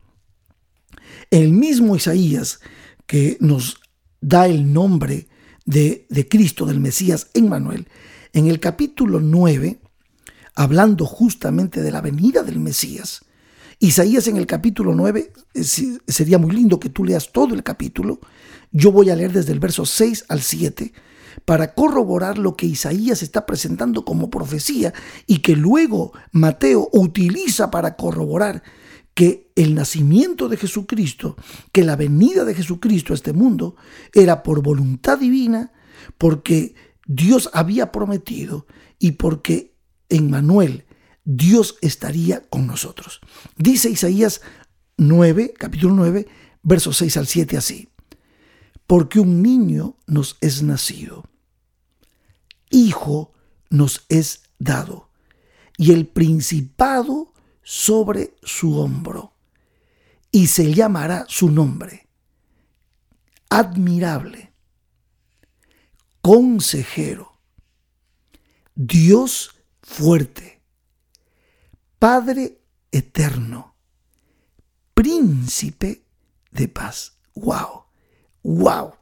el 1.31 1.51
mismo 1.51 1.95
Isaías 1.95 2.59
que 3.07 3.37
nos 3.39 3.81
da 4.21 4.45
el 4.45 4.71
nombre 4.71 5.29
de, 5.65 6.05
de 6.11 6.29
Cristo, 6.29 6.67
del 6.67 6.79
Mesías 6.79 7.31
en 7.33 7.49
Manuel, 7.49 7.87
en 8.33 8.45
el 8.45 8.59
capítulo 8.59 9.19
9, 9.19 9.79
hablando 10.53 11.07
justamente 11.07 11.81
de 11.81 11.89
la 11.89 12.01
venida 12.01 12.43
del 12.43 12.59
Mesías, 12.59 13.25
Isaías 13.79 14.27
en 14.27 14.37
el 14.37 14.45
capítulo 14.45 14.93
9, 14.93 15.33
eh, 15.55 15.63
sería 15.63 16.37
muy 16.37 16.51
lindo 16.51 16.79
que 16.79 16.89
tú 16.89 17.03
leas 17.03 17.31
todo 17.31 17.55
el 17.55 17.63
capítulo, 17.63 18.19
yo 18.71 18.91
voy 18.91 19.09
a 19.09 19.15
leer 19.15 19.33
desde 19.33 19.53
el 19.53 19.59
verso 19.59 19.87
6 19.87 20.25
al 20.27 20.43
7 20.43 20.93
para 21.45 21.73
corroborar 21.73 22.37
lo 22.37 22.55
que 22.55 22.65
Isaías 22.65 23.23
está 23.23 23.45
presentando 23.45 24.05
como 24.05 24.29
profecía 24.29 24.93
y 25.27 25.39
que 25.39 25.55
luego 25.55 26.13
Mateo 26.31 26.89
utiliza 26.93 27.71
para 27.71 27.95
corroborar 27.95 28.63
que 29.13 29.51
el 29.55 29.75
nacimiento 29.75 30.47
de 30.47 30.57
Jesucristo, 30.57 31.35
que 31.71 31.83
la 31.83 31.95
venida 31.95 32.45
de 32.45 32.55
Jesucristo 32.55 33.13
a 33.13 33.15
este 33.15 33.33
mundo 33.33 33.75
era 34.13 34.43
por 34.43 34.61
voluntad 34.61 35.19
divina, 35.19 35.73
porque 36.17 36.75
Dios 37.05 37.49
había 37.53 37.91
prometido 37.91 38.65
y 38.97 39.11
porque 39.11 39.75
en 40.07 40.29
Manuel 40.29 40.85
Dios 41.25 41.77
estaría 41.81 42.41
con 42.49 42.65
nosotros. 42.65 43.19
Dice 43.57 43.89
Isaías 43.89 44.41
9, 44.97 45.53
capítulo 45.57 45.95
9, 45.95 46.27
versos 46.63 46.97
6 46.97 47.17
al 47.17 47.27
7 47.27 47.57
así. 47.57 47.88
Porque 48.89 49.19
un 49.19 49.43
niño 49.43 49.97
nos 50.07 50.39
es 50.41 50.63
nacido, 50.63 51.23
hijo 52.71 53.33
nos 53.69 54.03
es 54.09 54.41
dado, 54.57 55.11
y 55.77 55.91
el 55.91 56.07
principado 56.07 57.31
sobre 57.61 58.33
su 58.41 58.79
hombro, 58.79 59.35
y 60.31 60.47
se 60.47 60.73
llamará 60.73 61.25
su 61.27 61.51
nombre. 61.51 62.07
Admirable, 63.51 64.53
consejero, 66.21 67.39
Dios 68.73 69.51
fuerte, 69.83 70.63
Padre 71.99 72.59
eterno, 72.91 73.75
príncipe 74.95 76.07
de 76.49 76.67
paz. 76.67 77.19
¡Wow! 77.35 77.88
¡Wow! 78.43 78.93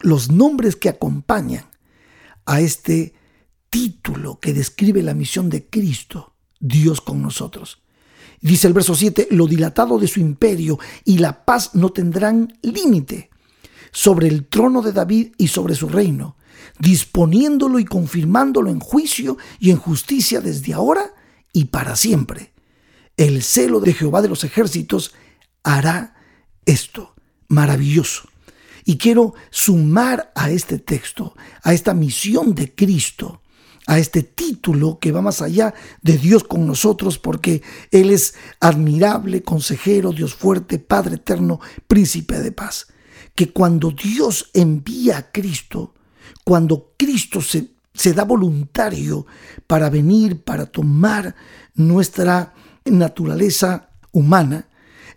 Los 0.00 0.30
nombres 0.30 0.76
que 0.76 0.88
acompañan 0.88 1.66
a 2.44 2.60
este 2.60 3.14
título 3.70 4.38
que 4.40 4.52
describe 4.52 5.02
la 5.02 5.14
misión 5.14 5.50
de 5.50 5.66
Cristo, 5.68 6.34
Dios 6.60 7.00
con 7.00 7.22
nosotros. 7.22 7.82
Dice 8.40 8.66
el 8.66 8.72
verso 8.72 8.94
7, 8.94 9.28
lo 9.30 9.46
dilatado 9.46 9.98
de 9.98 10.08
su 10.08 10.20
imperio 10.20 10.78
y 11.04 11.18
la 11.18 11.44
paz 11.44 11.74
no 11.74 11.90
tendrán 11.90 12.58
límite 12.62 13.30
sobre 13.92 14.28
el 14.28 14.46
trono 14.46 14.82
de 14.82 14.92
David 14.92 15.32
y 15.38 15.48
sobre 15.48 15.74
su 15.74 15.88
reino, 15.88 16.36
disponiéndolo 16.78 17.78
y 17.78 17.84
confirmándolo 17.84 18.70
en 18.70 18.80
juicio 18.80 19.38
y 19.58 19.70
en 19.70 19.78
justicia 19.78 20.40
desde 20.40 20.74
ahora 20.74 21.14
y 21.52 21.66
para 21.66 21.96
siempre. 21.96 22.52
El 23.16 23.42
celo 23.42 23.80
de 23.80 23.94
Jehová 23.94 24.20
de 24.20 24.28
los 24.28 24.44
ejércitos 24.44 25.14
hará 25.62 26.14
esto. 26.66 27.14
maravilloso. 27.48 28.28
Y 28.88 28.98
quiero 28.98 29.34
sumar 29.50 30.30
a 30.36 30.48
este 30.48 30.78
texto, 30.78 31.34
a 31.64 31.74
esta 31.74 31.92
misión 31.92 32.54
de 32.54 32.72
Cristo, 32.72 33.42
a 33.84 33.98
este 33.98 34.22
título 34.22 35.00
que 35.00 35.10
va 35.10 35.20
más 35.20 35.42
allá 35.42 35.74
de 36.02 36.16
Dios 36.16 36.44
con 36.44 36.68
nosotros, 36.68 37.18
porque 37.18 37.62
Él 37.90 38.10
es 38.10 38.34
admirable, 38.60 39.42
consejero, 39.42 40.12
Dios 40.12 40.34
fuerte, 40.34 40.78
Padre 40.78 41.16
eterno, 41.16 41.58
príncipe 41.88 42.38
de 42.38 42.52
paz. 42.52 42.86
Que 43.34 43.52
cuando 43.52 43.90
Dios 43.90 44.50
envía 44.54 45.18
a 45.18 45.32
Cristo, 45.32 45.94
cuando 46.44 46.94
Cristo 46.96 47.40
se, 47.40 47.72
se 47.92 48.12
da 48.12 48.22
voluntario 48.22 49.26
para 49.66 49.90
venir, 49.90 50.44
para 50.44 50.66
tomar 50.66 51.34
nuestra 51.74 52.54
naturaleza 52.84 53.90
humana, 54.12 54.68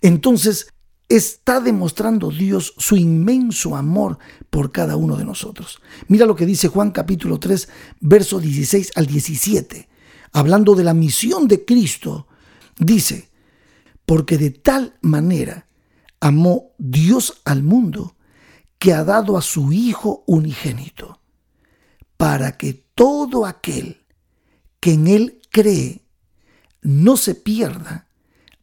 entonces 0.02 0.74
está 1.10 1.60
demostrando 1.60 2.30
Dios 2.30 2.76
su 2.78 2.95
inmenso 2.95 3.76
amor 3.76 4.19
por 4.52 4.72
cada 4.72 4.95
uno 4.95 5.17
de 5.17 5.26
nosotros. 5.26 5.82
Mira 6.08 6.28
lo 6.28 6.36
que 6.36 6.45
dice 6.45 6.67
Juan 6.67 6.91
capítulo 6.91 7.39
3, 7.39 7.67
verso 8.00 8.39
16 8.39 8.91
al 8.95 9.08
17. 9.08 9.89
Hablando 10.32 10.76
de 10.76 10.84
la 10.84 10.93
misión 10.93 11.48
de 11.48 11.65
Cristo, 11.65 12.28
dice, 12.78 13.30
porque 14.06 14.38
de 14.38 14.52
tal 14.52 14.98
manera 15.02 15.67
amó 16.19 16.74
Dios 16.78 17.41
al 17.43 17.63
mundo 17.63 18.15
que 18.78 18.93
ha 18.93 19.04
dado 19.04 19.36
a 19.36 19.41
su 19.41 19.74
Hijo 19.74 20.24
unigénito, 20.28 21.19
para 22.17 22.56
que 22.56 22.86
todo 22.93 23.48
aquel 23.48 24.06
que 24.80 24.93
en 24.93 25.08
Él 25.08 25.41
cree 25.50 26.06
no 26.84 27.17
se 27.17 27.34
pierda, 27.34 28.08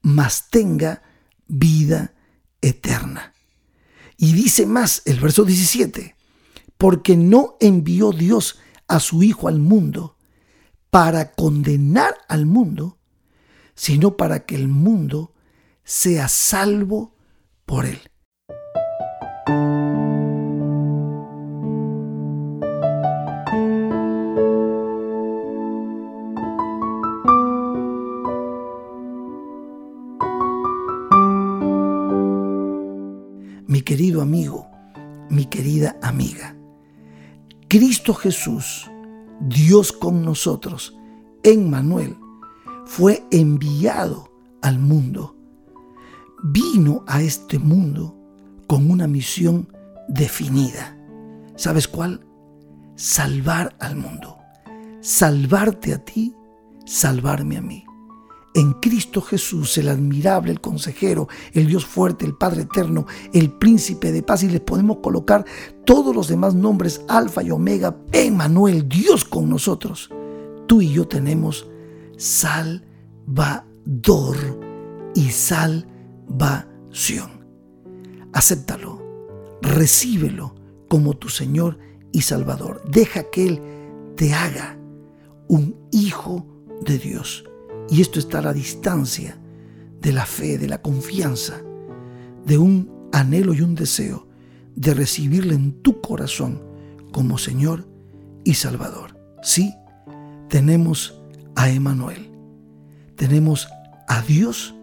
mas 0.01 0.49
tenga 0.49 1.03
vida 1.49 2.13
eterna. 2.69 3.33
Y 4.17 4.33
dice 4.33 4.67
más 4.67 5.03
el 5.05 5.21
verso 5.21 5.45
17, 5.45 6.17
porque 6.77 7.17
no 7.17 7.57
envió 7.61 8.13
Dios 8.13 8.59
a 8.89 9.01
su 9.01 9.23
Hijo 9.23 9.49
al 9.49 9.59
mundo 9.59 10.17
para 10.91 11.33
condenar 11.33 12.17
al 12.29 12.47
mundo, 12.47 12.99
sino 13.75 14.17
para 14.17 14.47
que 14.47 14.55
el 14.55 14.69
mundo 14.69 15.35
sea 15.85 16.29
salvo 16.29 17.15
por 17.67 17.85
él. 17.85 18.01
Querido 33.83 34.23
amigo, 34.23 34.69
mi 35.31 35.47
querida 35.47 35.97
amiga. 36.03 36.57
Cristo 37.69 38.15
Jesús, 38.15 38.91
Dios 39.41 39.93
con 39.93 40.25
nosotros, 40.25 40.97
en 41.43 41.71
Manuel, 41.71 42.17
fue 42.85 43.25
enviado 43.31 44.31
al 44.63 44.79
mundo. 44.79 45.37
Vino 46.45 47.05
a 47.07 47.23
este 47.23 47.59
mundo 47.59 48.17
con 48.67 48.91
una 48.91 49.07
misión 49.07 49.69
definida. 50.09 50.97
¿Sabes 51.57 51.89
cuál? 51.89 52.25
Salvar 52.95 53.77
al 53.81 53.97
mundo. 53.97 54.39
Salvarte 55.01 55.93
a 55.93 56.05
ti, 56.05 56.35
salvarme 56.85 57.57
a 57.57 57.63
mí 57.63 57.86
en 58.57 58.73
Cristo 58.73 59.21
Jesús, 59.21 59.77
el 59.77 59.91
admirable, 59.91 60.51
el 60.51 60.63
consejero, 60.63 61.29
el 61.53 61.67
Dios 61.67 61.85
fuerte, 61.85 62.25
el 62.25 62.35
Padre 62.35 62.63
eterno, 62.63 63.07
el 63.35 63.53
príncipe 63.53 64.13
de 64.13 64.23
paz, 64.23 64.43
y 64.45 64.49
les 64.49 64.63
podemos 64.63 64.97
colocar 65.03 65.45
todos 65.85 66.17
los 66.17 66.29
demás 66.29 66.55
nombres, 66.55 67.03
Alfa 67.07 67.43
y 67.43 67.51
Omega, 67.51 67.95
Emmanuel, 68.13 68.89
Dios 68.89 69.27
con 69.27 69.51
nosotros. 69.51 70.09
Tú 70.67 70.81
y 70.81 70.91
yo 70.91 71.07
tenemos 71.07 71.69
Salvador 72.17 72.87
y 75.15 75.31
salvación. 75.31 75.77
Acéptalo, 78.33 79.03
recíbelo 79.61 80.55
como 80.89 81.13
tu 81.13 81.29
Señor 81.29 81.79
y 82.11 82.23
Salvador. 82.23 82.81
Deja 82.89 83.25
que 83.25 83.47
Él 83.47 83.61
te 84.17 84.33
haga 84.33 84.79
un 85.47 85.77
hijo 85.93 86.47
de 86.81 86.97
Dios 86.97 87.45
y 87.91 88.01
esto 88.01 88.19
está 88.19 88.39
a 88.39 88.43
la 88.43 88.53
distancia 88.53 89.39
de 90.01 90.13
la 90.13 90.27
fe, 90.27 90.59
de 90.59 90.69
la 90.69 90.83
confianza, 90.83 91.61
de 92.45 92.59
un 92.59 93.09
anhelo 93.13 93.55
y 93.55 93.61
un 93.61 93.75
deseo 93.75 94.29
de 94.75 94.95
recibirle 94.95 95.55
en 95.55 95.83
tu 95.83 96.01
corazón 96.01 96.63
como 97.13 97.39
Señor 97.39 97.89
y 98.45 98.55
Salvador. 98.55 99.19
Sí, 99.43 99.73
tenemos 100.49 101.21
a 101.55 101.71
Emanuel, 101.71 102.31
tenemos 103.17 103.69
a 104.09 104.23
Dios 104.23 104.75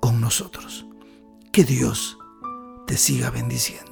con 0.00 0.20
nosotros. 0.20 0.86
Que 1.52 1.64
Dios 1.64 2.18
te 2.86 2.96
siga 2.98 3.30
bendiciendo. 3.30 3.85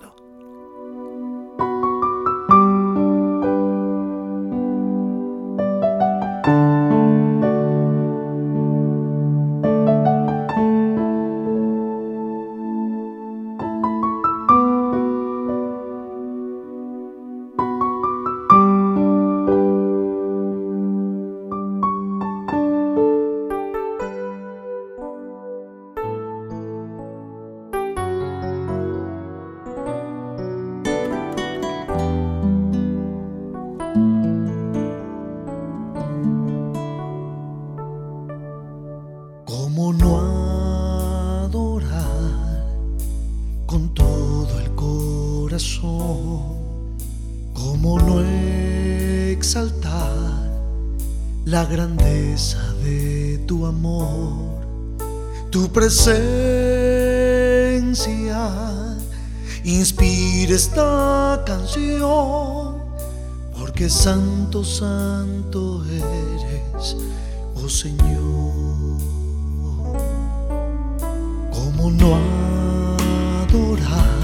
La 51.54 51.64
grandeza 51.66 52.58
de 52.82 53.38
tu 53.46 53.64
amor, 53.64 54.58
tu 55.50 55.70
presencia 55.70 56.10
inspira 59.62 60.56
esta 60.56 61.44
canción, 61.46 62.74
porque 63.56 63.88
santo, 63.88 64.64
santo 64.64 65.84
eres, 65.84 66.96
oh 67.54 67.68
Señor. 67.68 68.52
¿Cómo 71.52 71.88
no 71.92 72.16
adorar 73.46 74.18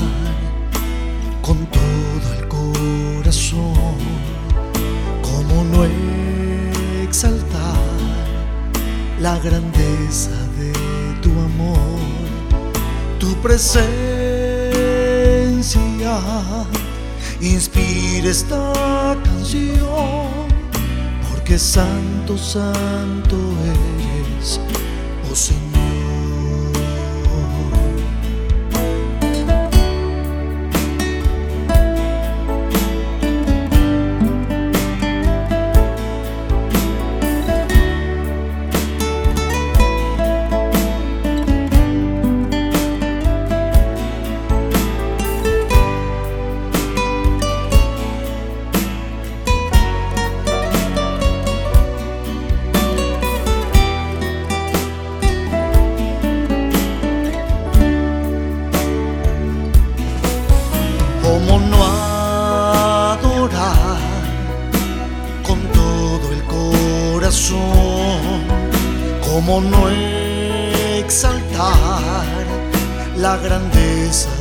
con 1.40 1.64
todo 1.66 2.26
el 2.36 2.48
corazón? 2.48 3.98
¿Cómo 5.22 5.62
no 5.62 5.84
exaltar 7.10 7.76
la 9.20 9.36
grandeza 9.40 10.30
de 10.58 10.72
tu 11.20 11.30
amor, 11.30 11.98
tu 13.18 13.34
presencia 13.42 13.90
inspira 17.40 18.30
esta 18.30 18.72
canción, 19.24 20.28
porque 21.28 21.58
santo, 21.58 22.38
santo 22.38 23.36
eres, 23.74 24.60
oh 25.30 25.34
Señor. 25.34 25.69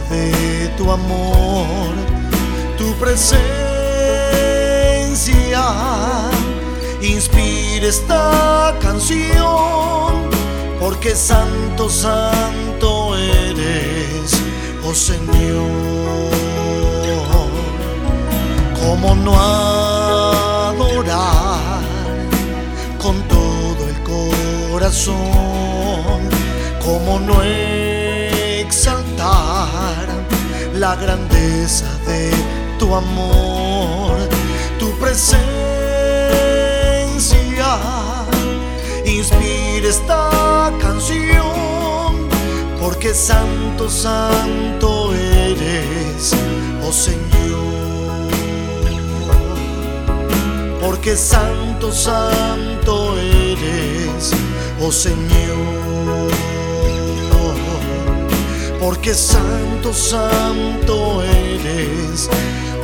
De 0.10 0.70
tu 0.78 0.92
amor, 0.92 1.90
tu 2.78 2.94
presencia? 2.96 3.50
Inspira 7.02 7.88
esta 7.88 8.76
canción, 8.82 10.30
porque 10.80 11.16
santo, 11.16 11.90
santo 11.90 13.16
eres, 13.18 14.34
oh 14.86 14.94
Señor. 14.94 15.90
¿Cómo 18.82 19.16
no 19.16 19.40
adorar 20.70 21.82
con 22.98 23.22
todo 23.28 23.88
el 23.88 24.04
corazón? 24.04 25.18
¿Cómo 26.84 27.20
no 27.20 27.44
exaltar 27.44 27.99
la 30.80 30.96
grandeza 30.96 31.86
de 32.08 32.32
tu 32.78 32.96
amor, 32.96 34.18
tu 34.80 34.98
presencia? 34.98 35.40
Inspira 39.06 39.90
esta 39.90 40.72
canción, 40.82 42.30
porque 42.82 43.14
santo, 43.14 43.90
santo 43.90 45.14
eres, 45.14 46.34
oh 46.88 46.94
Señor 46.94 47.30
porque 50.82 51.16
santo, 51.16 51.92
santo 51.92 53.18
eres, 53.20 54.32
oh 54.82 54.92
Señor. 54.92 55.79
Porque 58.80 59.14
santo, 59.14 59.94
santo 59.94 61.22
eres, 61.24 62.30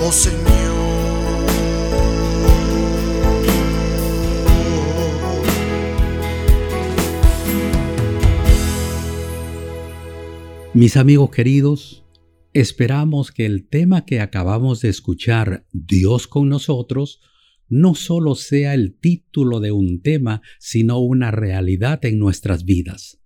oh 0.02 0.12
Señor. 0.12 0.56
Mis 10.74 10.98
amigos 10.98 11.30
queridos, 11.32 12.04
esperamos 12.52 13.32
que 13.32 13.46
el 13.46 13.66
tema 13.66 14.04
que 14.04 14.20
acabamos 14.20 14.82
de 14.82 14.90
escuchar, 14.90 15.66
Dios 15.72 16.28
con 16.28 16.50
nosotros, 16.50 17.22
no 17.70 17.96
solo 17.96 18.36
sea 18.36 18.74
el 18.74 19.00
título 19.00 19.62
de 19.62 19.72
un 19.72 20.02
tema, 20.02 20.42
sino 20.60 21.00
una 21.00 21.32
realidad 21.32 22.04
en 22.04 22.20
nuestras 22.20 22.66
vidas. 22.66 23.22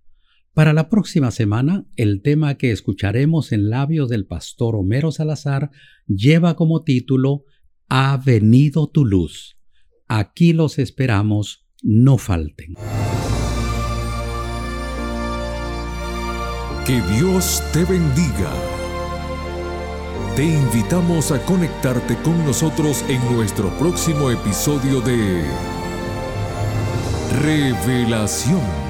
Para 0.54 0.72
la 0.72 0.88
próxima 0.88 1.30
semana, 1.30 1.86
el 1.96 2.22
tema 2.22 2.56
que 2.56 2.72
escucharemos 2.72 3.52
en 3.52 3.70
labios 3.70 4.08
del 4.08 4.26
pastor 4.26 4.74
Homero 4.74 5.12
Salazar 5.12 5.70
lleva 6.08 6.56
como 6.56 6.82
título 6.82 7.44
Ha 7.88 8.16
venido 8.16 8.88
tu 8.88 9.04
luz. 9.04 9.56
Aquí 10.08 10.52
los 10.52 10.80
esperamos, 10.80 11.68
no 11.82 12.18
falten. 12.18 12.74
Que 16.84 17.00
Dios 17.14 17.62
te 17.72 17.84
bendiga. 17.84 18.52
Te 20.34 20.44
invitamos 20.44 21.30
a 21.30 21.40
conectarte 21.44 22.16
con 22.24 22.44
nosotros 22.44 23.04
en 23.08 23.20
nuestro 23.32 23.70
próximo 23.78 24.30
episodio 24.32 25.00
de 25.00 25.44
Revelación. 27.40 28.89